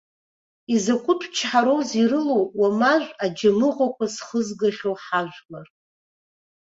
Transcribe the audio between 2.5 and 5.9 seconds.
уамажә аџьамыӷәақәа зхызгахьоу ҳажәлар!